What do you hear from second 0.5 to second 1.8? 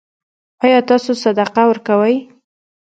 ایا تاسو صدقه